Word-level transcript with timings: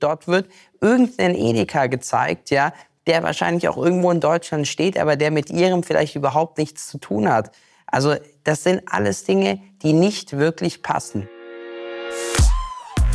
Dort 0.00 0.26
wird 0.26 0.48
irgendein 0.80 1.34
Edeka 1.34 1.86
gezeigt, 1.86 2.50
ja, 2.50 2.72
der 3.06 3.22
wahrscheinlich 3.22 3.68
auch 3.68 3.76
irgendwo 3.76 4.10
in 4.10 4.20
Deutschland 4.20 4.68
steht, 4.68 4.98
aber 4.98 5.16
der 5.16 5.30
mit 5.30 5.50
ihrem 5.50 5.82
vielleicht 5.82 6.16
überhaupt 6.16 6.58
nichts 6.58 6.88
zu 6.88 6.98
tun 6.98 7.28
hat. 7.28 7.50
Also 7.86 8.14
das 8.44 8.62
sind 8.62 8.82
alles 8.86 9.24
Dinge, 9.24 9.60
die 9.82 9.92
nicht 9.92 10.36
wirklich 10.36 10.82
passen. 10.82 11.28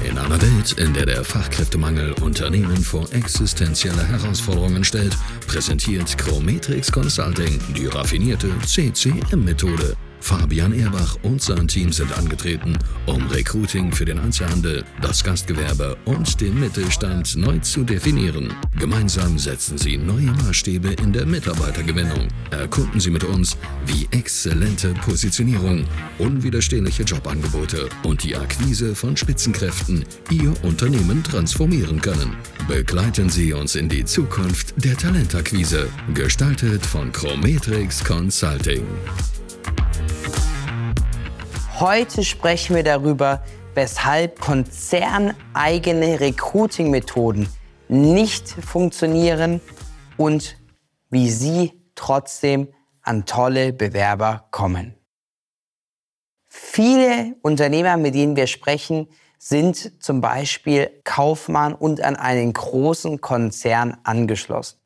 In 0.03 0.17
einer 0.17 0.39
Welt, 0.41 0.73
in 0.73 0.93
der 0.93 1.05
der 1.05 1.23
Fachkräftemangel 1.23 2.13
Unternehmen 2.21 2.77
vor 2.77 3.11
existenzielle 3.13 4.05
Herausforderungen 4.07 4.83
stellt, 4.83 5.17
präsentiert 5.47 6.17
Chrometrix 6.17 6.91
Consulting 6.91 7.59
die 7.75 7.87
raffinierte 7.87 8.49
CCM-Methode. 8.65 9.95
Fabian 10.25 10.73
Erbach 10.73 11.17
und 11.21 11.39
sein 11.39 11.67
Team 11.67 11.91
sind 11.91 12.11
angetreten, 12.17 12.75
um 13.05 13.27
Recruiting 13.27 13.91
für 13.91 14.05
den 14.05 14.17
Einzelhandel, 14.17 14.83
das 14.99 15.23
Gastgewerbe 15.23 15.95
und 16.05 16.41
den 16.41 16.59
Mittelstand 16.59 17.35
neu 17.35 17.59
zu 17.59 17.83
definieren. 17.83 18.51
Gemeinsam 18.79 19.37
setzen 19.37 19.77
sie 19.77 19.97
neue 19.97 20.31
Maßstäbe 20.43 20.93
in 20.93 21.13
der 21.13 21.27
Mitarbeitergewinnung. 21.27 22.29
Erkunden 22.49 22.99
Sie 22.99 23.11
mit 23.11 23.23
uns, 23.23 23.55
wie 23.85 24.07
exzellente 24.09 24.95
Positionierung, 24.95 25.85
unwiderstehliche 26.17 27.03
Jobangebote 27.03 27.87
und 28.01 28.23
die 28.23 28.35
Akquise 28.35 28.95
von 28.95 29.15
Spitzenkräften 29.15 30.05
Ihr 30.31 30.55
Unternehmen 30.63 31.23
transformieren 31.23 32.01
können. 32.01 32.35
Begleiten 32.67 33.29
Sie 33.29 33.53
uns 33.53 33.75
in 33.75 33.89
die 33.89 34.05
Zukunft 34.05 34.73
der 34.77 34.97
Talentakquise, 34.97 35.87
gestaltet 36.15 36.83
von 36.83 37.11
Chrometrix 37.11 38.03
Consulting. 38.03 38.87
Heute 41.79 42.23
sprechen 42.23 42.73
wir 42.77 42.83
darüber, 42.83 43.43
weshalb 43.73 44.39
konzerneigene 44.39 46.21
Recruiting-Methoden 46.21 47.49
nicht 47.89 48.47
funktionieren 48.47 49.59
und 50.15 50.55
wie 51.09 51.29
Sie 51.29 51.73
trotzdem 51.93 52.69
an 53.01 53.25
tolle 53.25 53.73
Bewerber 53.73 54.47
kommen. 54.51 54.95
Viele 56.47 57.35
Unternehmer, 57.41 57.97
mit 57.97 58.15
denen 58.15 58.37
wir 58.37 58.47
sprechen, 58.47 59.09
sind 59.37 60.01
zum 60.01 60.21
Beispiel 60.21 61.01
Kaufmann 61.03 61.73
und 61.73 62.01
an 62.01 62.15
einen 62.15 62.53
großen 62.53 63.19
Konzern 63.19 63.97
angeschlossen. 64.05 64.79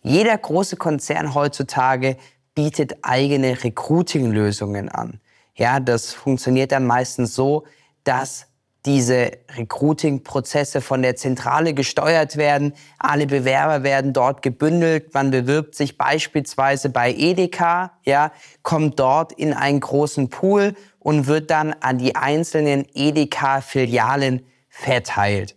Jeder 0.00 0.38
große 0.38 0.76
Konzern 0.76 1.34
heutzutage 1.34 2.16
bietet 2.54 2.98
eigene 3.02 3.64
Recruiting-Lösungen 3.64 4.88
an. 4.88 5.20
Ja, 5.56 5.80
das 5.80 6.12
funktioniert 6.12 6.70
dann 6.72 6.86
meistens 6.86 7.34
so, 7.34 7.64
dass 8.04 8.46
diese 8.84 9.32
Recruiting-Prozesse 9.56 10.80
von 10.80 11.02
der 11.02 11.16
Zentrale 11.16 11.74
gesteuert 11.74 12.36
werden. 12.36 12.72
Alle 12.98 13.26
Bewerber 13.26 13.82
werden 13.82 14.12
dort 14.12 14.42
gebündelt. 14.42 15.12
Man 15.12 15.32
bewirbt 15.32 15.74
sich 15.74 15.98
beispielsweise 15.98 16.88
bei 16.88 17.12
Edeka, 17.12 17.98
ja, 18.04 18.30
kommt 18.62 19.00
dort 19.00 19.32
in 19.32 19.52
einen 19.52 19.80
großen 19.80 20.30
Pool 20.30 20.74
und 21.00 21.26
wird 21.26 21.50
dann 21.50 21.74
an 21.80 21.98
die 21.98 22.14
einzelnen 22.14 22.86
Edeka-Filialen 22.94 24.46
verteilt. 24.68 25.56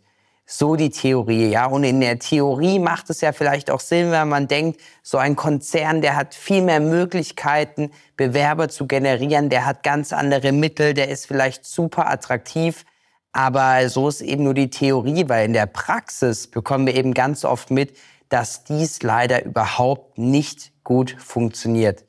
So 0.52 0.76
die 0.76 0.90
Theorie, 0.90 1.52
ja. 1.52 1.68
Und 1.68 1.84
in 1.84 2.02
der 2.02 2.18
Theorie 2.18 2.80
macht 2.80 3.12
es 3.12 3.22
ja 3.22 3.34
vielleicht 3.34 3.70
auch 3.70 3.80
Sinn, 3.80 4.10
wenn 4.10 4.30
man 4.30 4.48
denkt, 4.48 4.82
so 5.04 5.20
ein 5.20 5.36
Konzern, 5.36 6.02
der 6.02 6.16
hat 6.16 6.34
viel 6.34 6.64
mehr 6.64 6.80
Möglichkeiten, 6.80 7.92
Bewerber 8.18 8.68
zu 8.68 8.88
generieren, 8.88 9.50
der 9.50 9.68
hat 9.68 9.84
ganz 9.84 10.12
andere 10.12 10.52
Mittel, 10.52 10.96
der 10.96 11.10
ist 11.10 11.28
vielleicht 11.28 11.66
super 11.66 12.10
attraktiv. 12.10 12.84
Aber 13.32 13.88
so 13.90 14.10
ist 14.10 14.22
eben 14.22 14.44
nur 14.44 14.56
die 14.56 14.72
Theorie, 14.72 15.26
weil 15.28 15.46
in 15.46 15.54
der 15.54 15.68
Praxis 15.68 16.48
bekommen 16.48 16.88
wir 16.88 16.96
eben 16.96 17.14
ganz 17.14 17.46
oft 17.46 17.70
mit, 17.70 17.96
dass 18.30 18.64
dies 18.64 19.04
leider 19.04 19.46
überhaupt 19.46 20.18
nicht 20.18 20.72
gut 20.84 21.16
funktioniert. 21.20 22.06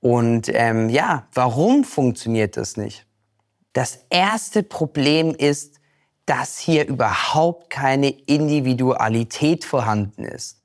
Und 0.00 0.50
ähm, 0.52 0.88
ja, 0.88 1.28
warum 1.34 1.84
funktioniert 1.84 2.56
das 2.56 2.76
nicht? 2.76 3.06
Das 3.72 4.00
erste 4.10 4.64
Problem 4.64 5.36
ist, 5.36 5.75
dass 6.26 6.58
hier 6.58 6.86
überhaupt 6.86 7.70
keine 7.70 8.10
Individualität 8.10 9.64
vorhanden 9.64 10.24
ist. 10.24 10.60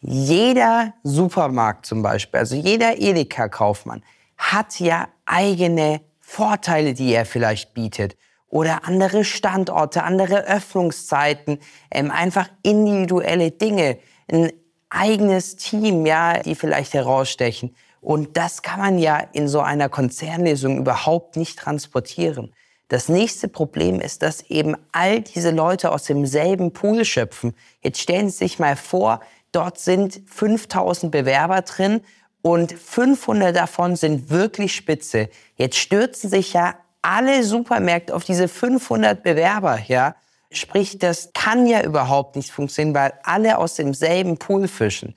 Jeder 0.00 0.94
Supermarkt 1.02 1.84
zum 1.84 2.02
Beispiel, 2.02 2.40
also 2.40 2.54
jeder 2.54 2.98
Edeka-Kaufmann 2.98 4.02
hat 4.38 4.80
ja 4.80 5.08
eigene 5.26 6.00
Vorteile, 6.20 6.94
die 6.94 7.12
er 7.12 7.26
vielleicht 7.26 7.74
bietet 7.74 8.16
oder 8.48 8.84
andere 8.84 9.24
Standorte, 9.24 10.02
andere 10.02 10.46
Öffnungszeiten, 10.46 11.58
ähm, 11.90 12.10
einfach 12.10 12.48
individuelle 12.62 13.50
Dinge, 13.50 13.98
ein 14.28 14.52
eigenes 14.88 15.56
Team, 15.56 16.06
ja, 16.06 16.38
die 16.38 16.54
vielleicht 16.54 16.94
herausstechen. 16.94 17.76
Und 18.00 18.36
das 18.36 18.62
kann 18.62 18.80
man 18.80 18.98
ja 18.98 19.18
in 19.32 19.48
so 19.48 19.60
einer 19.60 19.88
Konzernlösung 19.88 20.78
überhaupt 20.78 21.36
nicht 21.36 21.58
transportieren. 21.58 22.54
Das 22.90 23.08
nächste 23.08 23.46
Problem 23.46 24.00
ist, 24.00 24.20
dass 24.20 24.42
eben 24.50 24.76
all 24.90 25.20
diese 25.20 25.52
Leute 25.52 25.92
aus 25.92 26.02
demselben 26.02 26.72
Pool 26.72 27.04
schöpfen. 27.04 27.54
Jetzt 27.82 28.00
stellen 28.00 28.28
Sie 28.28 28.38
sich 28.38 28.58
mal 28.58 28.74
vor, 28.74 29.20
dort 29.52 29.78
sind 29.78 30.20
5000 30.26 31.12
Bewerber 31.12 31.62
drin 31.62 32.00
und 32.42 32.72
500 32.72 33.54
davon 33.54 33.94
sind 33.94 34.28
wirklich 34.28 34.74
spitze. 34.74 35.28
Jetzt 35.54 35.76
stürzen 35.76 36.28
sich 36.28 36.52
ja 36.52 36.74
alle 37.00 37.44
Supermärkte 37.44 38.12
auf 38.12 38.24
diese 38.24 38.48
500 38.48 39.22
Bewerber, 39.22 39.78
ja. 39.86 40.16
Sprich, 40.50 40.98
das 40.98 41.30
kann 41.32 41.68
ja 41.68 41.84
überhaupt 41.84 42.34
nicht 42.34 42.50
funktionieren, 42.50 42.96
weil 42.96 43.12
alle 43.22 43.58
aus 43.58 43.76
demselben 43.76 44.36
Pool 44.36 44.66
fischen 44.66 45.14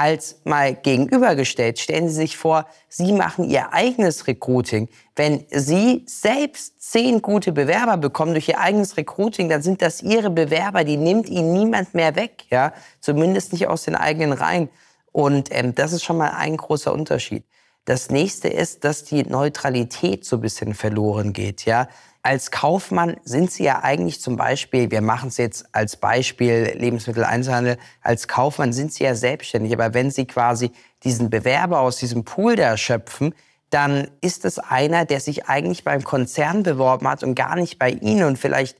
als 0.00 0.40
mal 0.44 0.74
gegenübergestellt. 0.74 1.78
Stellen 1.78 2.08
Sie 2.08 2.14
sich 2.14 2.38
vor, 2.38 2.64
Sie 2.88 3.12
machen 3.12 3.44
Ihr 3.44 3.74
eigenes 3.74 4.26
Recruiting. 4.26 4.88
Wenn 5.14 5.44
Sie 5.50 6.04
selbst 6.06 6.90
zehn 6.90 7.20
gute 7.20 7.52
Bewerber 7.52 7.98
bekommen 7.98 8.32
durch 8.32 8.48
Ihr 8.48 8.58
eigenes 8.58 8.96
Recruiting, 8.96 9.50
dann 9.50 9.60
sind 9.60 9.82
das 9.82 10.02
Ihre 10.02 10.30
Bewerber, 10.30 10.84
die 10.84 10.96
nimmt 10.96 11.28
Ihnen 11.28 11.52
niemand 11.52 11.92
mehr 11.94 12.16
weg, 12.16 12.46
ja, 12.48 12.72
zumindest 13.00 13.52
nicht 13.52 13.68
aus 13.68 13.82
den 13.82 13.94
eigenen 13.94 14.32
Reihen. 14.32 14.70
Und 15.12 15.48
ähm, 15.50 15.74
das 15.74 15.92
ist 15.92 16.02
schon 16.02 16.16
mal 16.16 16.30
ein 16.30 16.56
großer 16.56 16.94
Unterschied. 16.94 17.44
Das 17.84 18.10
nächste 18.10 18.48
ist, 18.48 18.84
dass 18.84 19.04
die 19.04 19.24
Neutralität 19.24 20.24
so 20.24 20.36
ein 20.36 20.42
bisschen 20.42 20.74
verloren 20.74 21.32
geht, 21.32 21.64
ja. 21.64 21.88
Als 22.22 22.50
Kaufmann 22.50 23.16
sind 23.24 23.50
Sie 23.50 23.64
ja 23.64 23.82
eigentlich 23.82 24.20
zum 24.20 24.36
Beispiel, 24.36 24.90
wir 24.90 25.00
machen 25.00 25.30
es 25.30 25.38
jetzt 25.38 25.64
als 25.72 25.96
Beispiel 25.96 26.74
Lebensmitteleinzelhandel, 26.76 27.78
als 28.02 28.28
Kaufmann 28.28 28.74
sind 28.74 28.92
Sie 28.92 29.04
ja 29.04 29.14
selbstständig. 29.14 29.72
Aber 29.72 29.94
wenn 29.94 30.10
Sie 30.10 30.26
quasi 30.26 30.70
diesen 31.02 31.30
Bewerber 31.30 31.80
aus 31.80 31.96
diesem 31.96 32.24
Pool 32.24 32.56
da 32.56 32.76
schöpfen, 32.76 33.34
dann 33.70 34.10
ist 34.20 34.44
es 34.44 34.58
einer, 34.58 35.06
der 35.06 35.20
sich 35.20 35.46
eigentlich 35.46 35.82
beim 35.82 36.04
Konzern 36.04 36.62
beworben 36.62 37.08
hat 37.08 37.22
und 37.22 37.34
gar 37.34 37.56
nicht 37.56 37.78
bei 37.78 37.88
Ihnen. 37.88 38.24
Und 38.24 38.36
vielleicht 38.36 38.76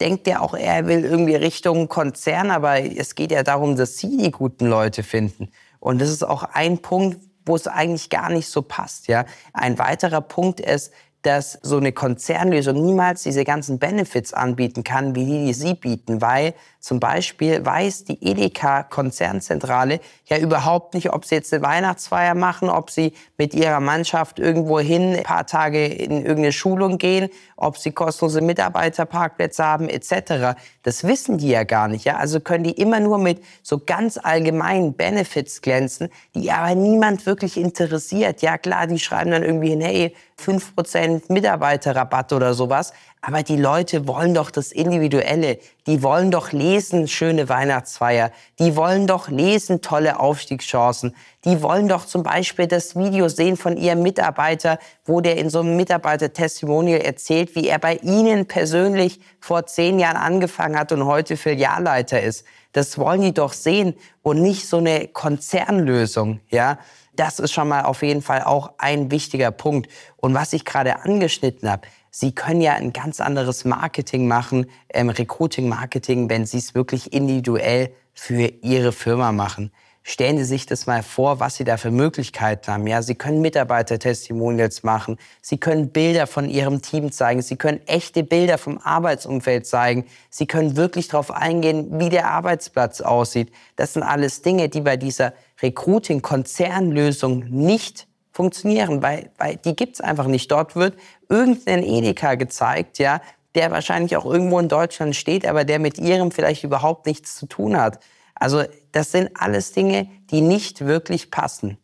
denkt 0.00 0.28
er 0.28 0.42
auch, 0.42 0.52
er 0.52 0.86
will 0.86 1.04
irgendwie 1.04 1.36
Richtung 1.36 1.88
Konzern, 1.88 2.50
aber 2.50 2.80
es 2.80 3.14
geht 3.14 3.30
ja 3.30 3.42
darum, 3.42 3.76
dass 3.76 3.96
Sie 3.96 4.18
die 4.18 4.30
guten 4.32 4.66
Leute 4.66 5.02
finden. 5.02 5.48
Und 5.80 6.00
das 6.00 6.10
ist 6.10 6.24
auch 6.24 6.42
ein 6.42 6.78
Punkt, 6.78 7.20
wo 7.44 7.56
es 7.56 7.66
eigentlich 7.66 8.10
gar 8.10 8.30
nicht 8.30 8.48
so 8.48 8.62
passt. 8.62 9.08
Ja, 9.08 9.24
ein 9.52 9.78
weiterer 9.78 10.20
Punkt 10.20 10.60
ist, 10.60 10.92
dass 11.22 11.58
so 11.62 11.76
eine 11.76 11.92
Konzernlösung 11.92 12.84
niemals 12.84 13.22
diese 13.22 13.44
ganzen 13.44 13.78
Benefits 13.78 14.32
anbieten 14.32 14.82
kann, 14.82 15.14
wie 15.14 15.24
die, 15.24 15.46
die 15.46 15.54
sie 15.54 15.74
bieten, 15.74 16.20
weil 16.20 16.54
zum 16.80 16.98
Beispiel 16.98 17.64
weiß 17.64 18.04
die 18.04 18.18
Edeka-Konzernzentrale 18.20 20.00
ja 20.26 20.38
überhaupt 20.38 20.94
nicht, 20.94 21.12
ob 21.12 21.24
sie 21.24 21.36
jetzt 21.36 21.54
eine 21.54 21.62
Weihnachtsfeier 21.62 22.34
machen, 22.34 22.68
ob 22.68 22.90
sie 22.90 23.12
mit 23.38 23.54
ihrer 23.54 23.78
Mannschaft 23.78 24.40
irgendwo 24.40 24.80
hin 24.80 25.14
ein 25.14 25.22
paar 25.22 25.46
Tage 25.46 25.86
in 25.86 26.18
irgendeine 26.18 26.50
Schulung 26.50 26.98
gehen, 26.98 27.28
ob 27.56 27.78
sie 27.78 27.92
kostenlose 27.92 28.40
Mitarbeiterparkplätze 28.40 29.64
haben 29.64 29.88
etc. 29.88 30.58
Das 30.82 31.04
wissen 31.04 31.38
die 31.38 31.50
ja 31.50 31.62
gar 31.62 31.86
nicht. 31.86 32.04
Ja? 32.04 32.16
Also 32.16 32.40
können 32.40 32.64
die 32.64 32.72
immer 32.72 32.98
nur 32.98 33.18
mit 33.18 33.44
so 33.62 33.78
ganz 33.78 34.18
allgemeinen 34.20 34.94
Benefits 34.94 35.62
glänzen, 35.62 36.08
die 36.34 36.50
aber 36.50 36.74
niemand 36.74 37.26
wirklich 37.26 37.56
interessiert. 37.56 38.42
Ja 38.42 38.58
klar, 38.58 38.88
die 38.88 38.98
schreiben 38.98 39.30
dann 39.30 39.44
irgendwie 39.44 39.68
hin, 39.70 39.80
hey, 39.82 40.16
5% 40.44 41.11
Mitarbeiterrabatt 41.28 42.32
oder 42.32 42.54
sowas. 42.54 42.92
Aber 43.20 43.42
die 43.42 43.56
Leute 43.56 44.06
wollen 44.06 44.34
doch 44.34 44.50
das 44.50 44.72
Individuelle. 44.72 45.58
Die 45.86 46.02
wollen 46.02 46.30
doch 46.30 46.52
lesen, 46.52 47.08
schöne 47.08 47.48
Weihnachtsfeier. 47.48 48.30
Die 48.58 48.76
wollen 48.76 49.06
doch 49.06 49.28
lesen, 49.28 49.82
tolle 49.82 50.18
Aufstiegschancen. 50.20 51.14
Die 51.44 51.60
wollen 51.60 51.88
doch 51.88 52.06
zum 52.06 52.22
Beispiel 52.22 52.68
das 52.68 52.94
Video 52.94 53.28
sehen 53.28 53.56
von 53.56 53.76
ihrem 53.76 54.02
Mitarbeiter, 54.02 54.78
wo 55.04 55.20
der 55.20 55.38
in 55.38 55.50
so 55.50 55.60
einem 55.60 55.76
Mitarbeiter-Testimonial 55.76 57.00
erzählt, 57.00 57.56
wie 57.56 57.66
er 57.66 57.80
bei 57.80 57.96
Ihnen 57.96 58.46
persönlich 58.46 59.20
vor 59.40 59.66
zehn 59.66 59.98
Jahren 59.98 60.16
angefangen 60.16 60.78
hat 60.78 60.92
und 60.92 61.04
heute 61.04 61.36
Filialleiter 61.36 62.20
ist. 62.22 62.44
Das 62.70 62.96
wollen 62.96 63.22
die 63.22 63.34
doch 63.34 63.54
sehen 63.54 63.94
und 64.22 64.40
nicht 64.40 64.68
so 64.68 64.76
eine 64.76 65.08
Konzernlösung, 65.08 66.40
ja. 66.48 66.78
Das 67.14 67.38
ist 67.40 67.52
schon 67.52 67.68
mal 67.68 67.82
auf 67.82 68.02
jeden 68.02 68.22
Fall 68.22 68.42
auch 68.42 68.72
ein 68.78 69.10
wichtiger 69.10 69.50
Punkt. 69.50 69.90
Und 70.16 70.32
was 70.32 70.54
ich 70.54 70.64
gerade 70.64 71.00
angeschnitten 71.00 71.68
habe, 71.68 71.86
Sie 72.10 72.34
können 72.34 72.62
ja 72.62 72.72
ein 72.72 72.92
ganz 72.92 73.20
anderes 73.20 73.66
Marketing 73.66 74.28
machen, 74.28 74.66
ähm, 74.90 75.10
Recruiting-Marketing, 75.10 76.30
wenn 76.30 76.46
Sie 76.46 76.58
es 76.58 76.74
wirklich 76.74 77.12
individuell 77.12 77.92
für 78.14 78.50
Ihre 78.62 78.92
Firma 78.92 79.32
machen. 79.32 79.72
Stellen 80.04 80.36
Sie 80.38 80.44
sich 80.44 80.66
das 80.66 80.86
mal 80.86 81.02
vor, 81.04 81.38
was 81.38 81.54
Sie 81.54 81.64
da 81.64 81.76
für 81.76 81.92
Möglichkeiten 81.92 82.72
haben. 82.72 82.86
Ja, 82.88 83.02
Sie 83.02 83.14
können 83.14 83.40
Mitarbeiter-Testimonials 83.40 84.82
machen. 84.82 85.16
Sie 85.40 85.58
können 85.58 85.90
Bilder 85.90 86.26
von 86.26 86.48
Ihrem 86.48 86.82
Team 86.82 87.12
zeigen. 87.12 87.40
Sie 87.40 87.54
können 87.54 87.80
echte 87.86 88.24
Bilder 88.24 88.58
vom 88.58 88.78
Arbeitsumfeld 88.78 89.64
zeigen. 89.64 90.06
Sie 90.28 90.46
können 90.46 90.76
wirklich 90.76 91.06
darauf 91.06 91.30
eingehen, 91.30 92.00
wie 92.00 92.08
der 92.08 92.28
Arbeitsplatz 92.30 93.00
aussieht. 93.00 93.52
Das 93.76 93.92
sind 93.92 94.02
alles 94.02 94.42
Dinge, 94.42 94.68
die 94.68 94.80
bei 94.80 94.96
dieser 94.96 95.34
Recruiting-Konzernlösung 95.62 97.44
nicht 97.48 98.08
funktionieren, 98.32 99.02
weil, 99.02 99.30
weil 99.38 99.56
die 99.56 99.76
gibt's 99.76 100.00
einfach 100.00 100.26
nicht. 100.26 100.50
Dort 100.50 100.74
wird 100.74 100.96
irgendein 101.28 101.84
Edeka 101.84 102.34
gezeigt, 102.34 102.98
ja, 102.98 103.20
der 103.54 103.70
wahrscheinlich 103.70 104.16
auch 104.16 104.24
irgendwo 104.24 104.58
in 104.58 104.68
Deutschland 104.68 105.14
steht, 105.14 105.46
aber 105.46 105.64
der 105.64 105.78
mit 105.78 105.98
ihrem 105.98 106.32
vielleicht 106.32 106.64
überhaupt 106.64 107.06
nichts 107.06 107.36
zu 107.36 107.46
tun 107.46 107.76
hat. 107.76 108.00
Also 108.34 108.64
das 108.92 109.12
sind 109.12 109.30
alles 109.34 109.72
Dinge, 109.72 110.08
die 110.30 110.40
nicht 110.40 110.84
wirklich 110.84 111.30
passen. 111.30 111.78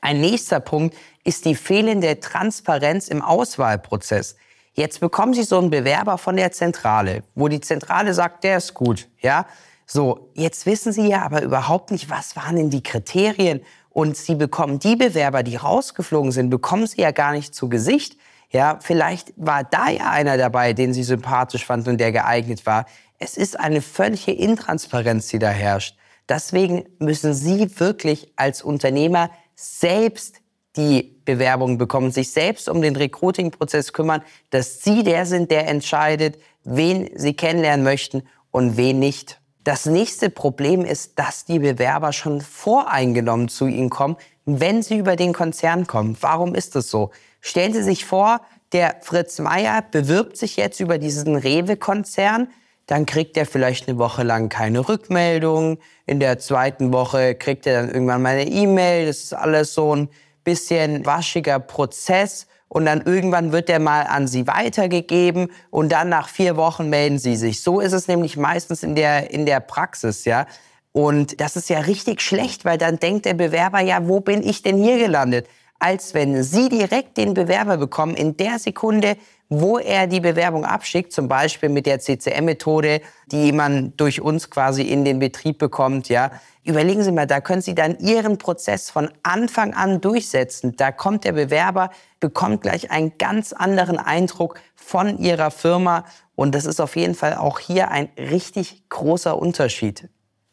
Ein 0.00 0.20
nächster 0.20 0.60
Punkt 0.60 0.96
ist 1.24 1.44
die 1.44 1.54
fehlende 1.54 2.20
Transparenz 2.20 3.08
im 3.08 3.22
Auswahlprozess. 3.22 4.36
Jetzt 4.74 5.00
bekommen 5.00 5.32
Sie 5.32 5.42
so 5.42 5.58
einen 5.58 5.70
Bewerber 5.70 6.18
von 6.18 6.36
der 6.36 6.52
Zentrale, 6.52 7.22
wo 7.34 7.48
die 7.48 7.60
Zentrale 7.60 8.12
sagt, 8.12 8.44
der 8.44 8.58
ist 8.58 8.74
gut, 8.74 9.08
ja. 9.20 9.46
So, 9.86 10.30
jetzt 10.34 10.66
wissen 10.66 10.92
Sie 10.92 11.08
ja 11.08 11.22
aber 11.22 11.42
überhaupt 11.42 11.92
nicht, 11.92 12.10
was 12.10 12.36
waren 12.36 12.56
denn 12.56 12.70
die 12.70 12.82
Kriterien 12.82 13.62
und 13.88 14.16
Sie 14.16 14.34
bekommen 14.34 14.78
die 14.78 14.96
Bewerber, 14.96 15.42
die 15.42 15.56
rausgeflogen 15.56 16.30
sind, 16.30 16.50
bekommen 16.50 16.86
Sie 16.86 17.00
ja 17.00 17.12
gar 17.12 17.32
nicht 17.32 17.54
zu 17.54 17.68
Gesicht. 17.68 18.18
Ja, 18.50 18.78
vielleicht 18.82 19.32
war 19.36 19.64
da 19.64 19.88
ja 19.88 20.10
einer 20.10 20.36
dabei, 20.36 20.72
den 20.72 20.92
Sie 20.92 21.02
sympathisch 21.02 21.64
fanden 21.64 21.90
und 21.90 21.98
der 21.98 22.12
geeignet 22.12 22.66
war. 22.66 22.84
Es 23.18 23.36
ist 23.36 23.58
eine 23.58 23.82
völlige 23.82 24.32
Intransparenz, 24.32 25.28
die 25.28 25.38
da 25.38 25.50
herrscht. 25.50 25.96
Deswegen 26.28 26.84
müssen 26.98 27.34
Sie 27.34 27.78
wirklich 27.78 28.32
als 28.36 28.62
Unternehmer 28.62 29.30
selbst 29.54 30.40
die 30.76 31.20
Bewerbung 31.24 31.78
bekommen, 31.78 32.10
sich 32.10 32.32
selbst 32.32 32.68
um 32.68 32.82
den 32.82 32.96
Recruiting-Prozess 32.96 33.92
kümmern, 33.92 34.22
dass 34.50 34.82
Sie 34.82 35.02
der 35.02 35.24
sind, 35.24 35.50
der 35.50 35.68
entscheidet, 35.68 36.38
wen 36.64 37.10
Sie 37.14 37.34
kennenlernen 37.34 37.84
möchten 37.84 38.22
und 38.50 38.76
wen 38.76 38.98
nicht. 38.98 39.40
Das 39.64 39.86
nächste 39.86 40.30
Problem 40.30 40.84
ist, 40.84 41.18
dass 41.18 41.44
die 41.44 41.58
Bewerber 41.58 42.12
schon 42.12 42.40
voreingenommen 42.40 43.48
zu 43.48 43.66
Ihnen 43.66 43.90
kommen, 43.90 44.16
wenn 44.44 44.82
sie 44.82 44.96
über 44.96 45.16
den 45.16 45.32
Konzern 45.32 45.86
kommen. 45.86 46.16
Warum 46.20 46.54
ist 46.54 46.76
das 46.76 46.88
so? 46.88 47.10
Stellen 47.40 47.72
Sie 47.72 47.82
sich 47.82 48.04
vor, 48.04 48.40
der 48.72 48.96
Fritz 49.02 49.38
Meier 49.40 49.82
bewirbt 49.82 50.36
sich 50.36 50.56
jetzt 50.56 50.80
über 50.80 50.98
diesen 50.98 51.34
Rewe-Konzern, 51.34 52.48
dann 52.86 53.04
kriegt 53.04 53.36
er 53.36 53.46
vielleicht 53.46 53.88
eine 53.88 53.98
Woche 53.98 54.22
lang 54.22 54.48
keine 54.48 54.88
Rückmeldung. 54.88 55.78
In 56.06 56.20
der 56.20 56.38
zweiten 56.38 56.92
Woche 56.92 57.34
kriegt 57.34 57.66
er 57.66 57.82
dann 57.82 57.90
irgendwann 57.90 58.22
mal 58.22 58.36
eine 58.36 58.48
E-Mail. 58.48 59.06
Das 59.06 59.18
ist 59.18 59.32
alles 59.32 59.74
so 59.74 59.94
ein 59.94 60.08
bisschen 60.44 61.04
waschiger 61.04 61.58
Prozess. 61.58 62.46
Und 62.68 62.86
dann 62.86 63.02
irgendwann 63.02 63.52
wird 63.52 63.68
der 63.68 63.80
mal 63.80 64.02
an 64.02 64.26
Sie 64.26 64.46
weitergegeben 64.46 65.52
und 65.70 65.92
dann 65.92 66.08
nach 66.08 66.28
vier 66.28 66.56
Wochen 66.56 66.88
melden 66.88 67.18
Sie 67.18 67.36
sich. 67.36 67.62
So 67.62 67.80
ist 67.80 67.92
es 67.92 68.08
nämlich 68.08 68.36
meistens 68.36 68.82
in 68.82 68.96
der, 68.96 69.30
in 69.30 69.46
der 69.46 69.60
Praxis, 69.60 70.24
ja. 70.24 70.46
Und 70.92 71.40
das 71.40 71.56
ist 71.56 71.68
ja 71.68 71.80
richtig 71.80 72.22
schlecht, 72.22 72.64
weil 72.64 72.78
dann 72.78 72.98
denkt 72.98 73.26
der 73.26 73.34
Bewerber, 73.34 73.80
ja, 73.80 74.08
wo 74.08 74.20
bin 74.20 74.42
ich 74.42 74.62
denn 74.62 74.78
hier 74.78 74.98
gelandet? 74.98 75.46
Als 75.78 76.14
wenn 76.14 76.42
Sie 76.42 76.68
direkt 76.68 77.18
den 77.18 77.34
Bewerber 77.34 77.76
bekommen 77.76 78.16
in 78.16 78.36
der 78.36 78.58
Sekunde, 78.58 79.16
wo 79.48 79.78
er 79.78 80.06
die 80.06 80.20
Bewerbung 80.20 80.64
abschickt, 80.64 81.12
zum 81.12 81.28
Beispiel 81.28 81.68
mit 81.68 81.86
der 81.86 82.00
CCM-Methode, 82.00 83.00
die 83.26 83.52
man 83.52 83.96
durch 83.96 84.20
uns 84.20 84.50
quasi 84.50 84.82
in 84.82 85.04
den 85.04 85.18
Betrieb 85.18 85.58
bekommt, 85.58 86.08
ja. 86.08 86.30
Überlegen 86.64 87.04
Sie 87.04 87.12
mal, 87.12 87.28
da 87.28 87.40
können 87.40 87.62
Sie 87.62 87.76
dann 87.76 87.96
Ihren 88.00 88.38
Prozess 88.38 88.90
von 88.90 89.08
Anfang 89.22 89.72
an 89.72 90.00
durchsetzen. 90.00 90.74
Da 90.76 90.90
kommt 90.90 91.22
der 91.22 91.30
Bewerber, 91.30 91.90
bekommt 92.18 92.62
gleich 92.62 92.90
einen 92.90 93.18
ganz 93.18 93.52
anderen 93.52 93.98
Eindruck 93.98 94.58
von 94.74 95.18
Ihrer 95.18 95.52
Firma. 95.52 96.04
Und 96.34 96.56
das 96.56 96.64
ist 96.64 96.80
auf 96.80 96.96
jeden 96.96 97.14
Fall 97.14 97.34
auch 97.34 97.60
hier 97.60 97.92
ein 97.92 98.08
richtig 98.18 98.88
großer 98.88 99.38
Unterschied. 99.38 100.08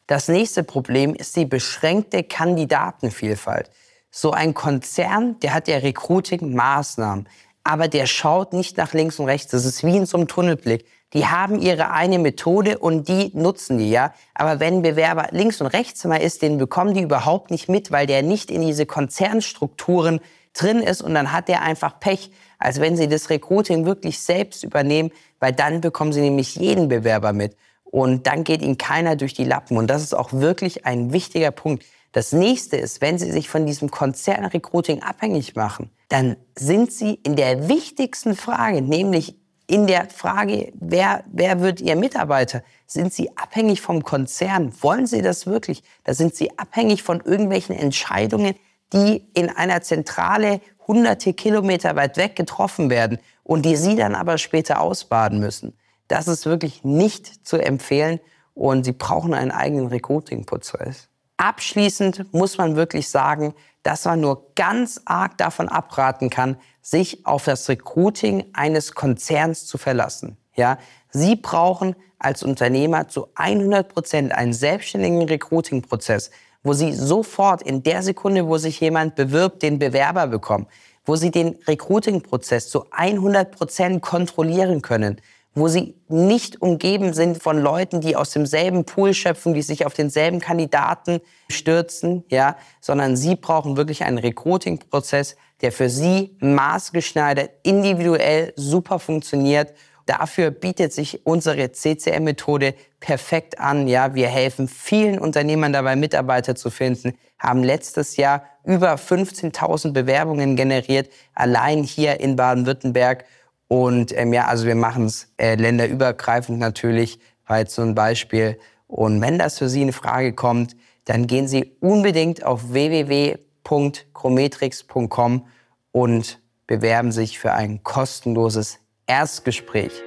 Das 0.05 0.27
nächste 0.27 0.63
Problem 0.63 1.15
ist 1.15 1.35
die 1.35 1.45
beschränkte 1.45 2.23
Kandidatenvielfalt. 2.23 3.71
So 4.11 4.31
ein 4.31 4.53
Konzern, 4.53 5.39
der 5.39 5.55
hat 5.55 5.67
ja 5.67 5.77
Recruiting-Maßnahmen 5.77 7.27
aber 7.63 7.87
der 7.87 8.05
schaut 8.05 8.53
nicht 8.53 8.77
nach 8.77 8.93
links 8.93 9.19
und 9.19 9.25
rechts. 9.25 9.51
Das 9.51 9.65
ist 9.65 9.83
wie 9.83 9.97
in 9.97 10.05
so 10.05 10.17
einem 10.17 10.27
Tunnelblick. 10.27 10.85
Die 11.13 11.27
haben 11.27 11.59
ihre 11.59 11.91
eine 11.91 12.19
Methode 12.19 12.79
und 12.79 13.07
die 13.07 13.31
nutzen 13.33 13.77
die, 13.77 13.91
ja. 13.91 14.13
Aber 14.33 14.59
wenn 14.59 14.77
ein 14.77 14.81
Bewerber 14.81 15.27
links 15.31 15.61
und 15.61 15.67
rechts 15.67 16.03
mal 16.05 16.17
ist, 16.17 16.41
den 16.41 16.57
bekommen 16.57 16.93
die 16.93 17.01
überhaupt 17.01 17.51
nicht 17.51 17.69
mit, 17.69 17.91
weil 17.91 18.07
der 18.07 18.23
nicht 18.23 18.49
in 18.49 18.61
diese 18.61 18.85
Konzernstrukturen 18.85 20.19
drin 20.53 20.79
ist 20.79 21.01
und 21.01 21.13
dann 21.13 21.31
hat 21.31 21.47
der 21.47 21.61
einfach 21.61 21.99
Pech, 21.99 22.31
als 22.57 22.79
wenn 22.79 22.97
sie 22.97 23.07
das 23.07 23.29
Recruiting 23.29 23.85
wirklich 23.85 24.19
selbst 24.19 24.63
übernehmen, 24.63 25.11
weil 25.39 25.53
dann 25.53 25.81
bekommen 25.81 26.13
sie 26.13 26.21
nämlich 26.21 26.55
jeden 26.55 26.87
Bewerber 26.87 27.33
mit 27.33 27.55
und 27.83 28.25
dann 28.25 28.43
geht 28.43 28.61
ihnen 28.61 28.77
keiner 28.77 29.15
durch 29.15 29.33
die 29.33 29.45
Lappen 29.45 29.77
und 29.77 29.87
das 29.87 30.01
ist 30.01 30.13
auch 30.15 30.33
wirklich 30.33 30.85
ein 30.85 31.13
wichtiger 31.13 31.51
Punkt. 31.51 31.85
Das 32.13 32.31
nächste 32.31 32.77
ist, 32.77 33.01
wenn 33.01 33.17
Sie 33.17 33.31
sich 33.31 33.49
von 33.49 33.65
diesem 33.65 33.89
Konzernrecruiting 33.91 35.01
abhängig 35.01 35.55
machen, 35.55 35.89
dann 36.09 36.37
sind 36.55 36.93
Sie 36.93 37.15
in 37.15 37.35
der 37.35 37.67
wichtigsten 37.67 38.35
Frage, 38.35 38.83
nämlich 38.83 39.35
in 39.65 39.87
der 39.87 40.07
Frage, 40.09 40.71
wer, 40.75 41.23
wer 41.31 41.59
wird 41.61 41.81
Ihr 41.81 41.95
Mitarbeiter? 41.95 42.61
Sind 42.85 43.13
Sie 43.13 43.35
abhängig 43.35 43.81
vom 43.81 44.03
Konzern? 44.03 44.71
Wollen 44.81 45.07
Sie 45.07 45.23
das 45.23 45.47
wirklich? 45.47 45.81
Da 46.03 46.13
sind 46.13 46.35
Sie 46.35 46.57
abhängig 46.59 47.01
von 47.01 47.19
irgendwelchen 47.19 47.75
Entscheidungen, 47.75 48.53
die 48.93 49.27
in 49.33 49.49
einer 49.49 49.81
Zentrale 49.81 50.61
hunderte 50.87 51.33
Kilometer 51.33 51.95
weit 51.95 52.17
weg 52.17 52.35
getroffen 52.35 52.91
werden 52.91 53.17
und 53.41 53.65
die 53.65 53.75
Sie 53.75 53.95
dann 53.95 54.13
aber 54.13 54.37
später 54.37 54.81
ausbaden 54.81 55.39
müssen. 55.39 55.75
Das 56.07 56.27
ist 56.27 56.45
wirklich 56.45 56.83
nicht 56.83 57.47
zu 57.47 57.57
empfehlen 57.57 58.19
und 58.53 58.83
Sie 58.83 58.91
brauchen 58.91 59.33
einen 59.33 59.49
eigenen 59.49 59.87
Recruiting-Prozess. 59.87 61.09
Abschließend 61.43 62.33
muss 62.33 62.57
man 62.57 62.77
wirklich 62.77 63.09
sagen, 63.09 63.53
dass 63.83 64.05
man 64.05 64.21
nur 64.21 64.53
ganz 64.55 65.01
arg 65.03 65.37
davon 65.37 65.67
abraten 65.67 66.29
kann, 66.29 66.55
sich 66.81 67.25
auf 67.25 67.43
das 67.43 67.67
Recruiting 67.67 68.45
eines 68.53 68.95
Konzerns 68.95 69.65
zu 69.65 69.77
verlassen. 69.77 70.37
Ja, 70.55 70.77
Sie 71.09 71.35
brauchen 71.35 71.97
als 72.17 72.43
Unternehmer 72.43 73.09
zu 73.09 73.27
100 73.35 73.89
Prozent 73.89 74.31
einen 74.31 74.53
selbstständigen 74.53 75.21
Recruiting-Prozess, 75.23 76.31
wo 76.63 76.71
Sie 76.71 76.93
sofort 76.93 77.61
in 77.61 77.83
der 77.83 78.03
Sekunde, 78.03 78.47
wo 78.47 78.57
sich 78.57 78.79
jemand 78.79 79.15
bewirbt, 79.15 79.63
den 79.63 79.79
Bewerber 79.79 80.27
bekommen, 80.27 80.67
wo 81.03 81.17
Sie 81.17 81.29
den 81.29 81.57
Recruiting-Prozess 81.67 82.69
zu 82.69 82.85
100 82.91 83.51
Prozent 83.51 84.01
kontrollieren 84.01 84.81
können, 84.81 85.19
wo 85.55 85.67
sie 85.67 85.95
nicht 86.07 86.61
umgeben 86.61 87.13
sind 87.13 87.41
von 87.41 87.59
Leuten, 87.59 88.01
die 88.01 88.15
aus 88.15 88.31
demselben 88.31 88.85
Pool 88.85 89.13
schöpfen, 89.13 89.53
die 89.53 89.61
sich 89.61 89.85
auf 89.85 89.93
denselben 89.93 90.39
Kandidaten 90.39 91.21
stürzen, 91.49 92.23
ja, 92.29 92.57
sondern 92.81 93.15
sie 93.15 93.35
brauchen 93.35 93.77
wirklich 93.77 94.03
einen 94.03 94.17
Recruiting-Prozess, 94.17 95.35
der 95.61 95.71
für 95.71 95.89
sie 95.89 96.35
maßgeschneidert, 96.39 97.51
individuell 97.63 98.53
super 98.55 98.99
funktioniert. 98.99 99.73
Dafür 100.05 100.51
bietet 100.51 100.91
sich 100.91 101.25
unsere 101.25 101.71
CCM-Methode 101.71 102.73
perfekt 102.99 103.59
an. 103.59 103.87
Ja, 103.87 104.15
wir 104.15 104.27
helfen 104.27 104.67
vielen 104.67 105.19
Unternehmern 105.19 105.71
dabei, 105.71 105.95
Mitarbeiter 105.95 106.55
zu 106.55 106.69
finden, 106.69 107.13
haben 107.39 107.63
letztes 107.63 108.17
Jahr 108.17 108.43
über 108.65 108.95
15.000 108.95 109.93
Bewerbungen 109.93 110.55
generiert, 110.55 111.09
allein 111.33 111.83
hier 111.83 112.19
in 112.19 112.35
Baden-Württemberg. 112.35 113.25
Und 113.67 114.17
ähm, 114.17 114.33
ja, 114.33 114.47
also 114.47 114.65
wir 114.65 114.73
machen 114.75 115.05
es 115.05 115.31
äh, 115.37 115.53
länderübergreifend 115.55 116.59
natürlich, 116.59 117.19
weil 117.47 117.67
so 117.67 117.81
ein 117.81 117.95
Beispiel. 117.95 118.59
Und 118.87 119.21
wenn 119.21 119.39
das 119.39 119.57
für 119.57 119.69
Sie 119.69 119.81
in 119.81 119.93
Frage 119.93 120.33
kommt, 120.33 120.75
dann 121.05 121.27
gehen 121.27 121.47
Sie 121.47 121.77
unbedingt 121.79 122.43
auf 122.43 122.73
www.chrometrix.com 122.73 125.47
und 125.91 126.41
bewerben 126.67 127.11
sich 127.11 127.39
für 127.39 127.53
ein 127.53 127.83
kostenloses 127.83 128.79
Erstgespräch. 129.07 130.03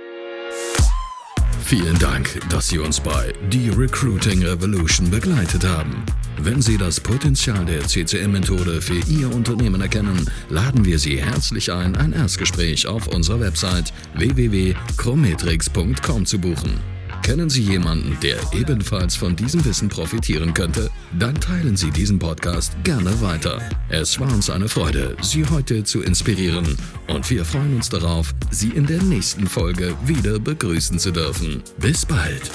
Vielen 1.67 1.99
Dank, 1.99 2.41
dass 2.49 2.69
Sie 2.69 2.79
uns 2.79 3.01
bei 3.01 3.35
The 3.51 3.71
Recruiting 3.71 4.45
Revolution 4.45 5.11
begleitet 5.11 5.67
haben. 5.67 6.07
Wenn 6.39 6.63
Sie 6.63 6.79
das 6.79 7.01
Potenzial 7.01 7.65
der 7.65 7.81
CCM-Methode 7.81 8.81
für 8.81 9.01
Ihr 9.11 9.35
Unternehmen 9.35 9.81
erkennen, 9.81 10.31
laden 10.49 10.85
wir 10.85 11.01
Sie 11.01 11.21
herzlich 11.21 11.73
ein, 11.73 11.97
ein 11.97 12.13
Erstgespräch 12.13 12.87
auf 12.87 13.09
unserer 13.09 13.41
Website 13.41 13.93
www.chrometrix.com 14.15 16.25
zu 16.25 16.39
buchen. 16.39 16.96
Kennen 17.27 17.51
Sie 17.51 17.63
jemanden, 17.63 18.17
der 18.23 18.39
ebenfalls 18.53 19.17
von 19.17 19.35
diesem 19.35 19.65
Wissen 19.65 19.89
profitieren 19.89 20.55
könnte? 20.55 20.89
Dann 21.19 21.35
teilen 21.35 21.77
Sie 21.77 21.91
diesen 21.91 22.21
Podcast 22.21 22.77
gerne 22.85 23.21
weiter. 23.21 23.61
Es 23.89 24.21
war 24.21 24.33
uns 24.33 24.49
eine 24.49 24.69
Freude, 24.69 25.17
Sie 25.23 25.45
heute 25.45 25.83
zu 25.83 26.03
inspirieren 26.03 26.77
und 27.09 27.29
wir 27.29 27.45
freuen 27.45 27.75
uns 27.75 27.89
darauf, 27.89 28.33
Sie 28.53 28.69
in 28.69 28.87
der 28.87 29.03
nächsten 29.03 29.49
Folge 29.49 29.97
wieder 30.05 30.39
begrüßen 30.39 31.01
zu 31.01 31.11
dürfen. 31.11 31.65
Bis 31.79 32.07
bald! 32.07 32.49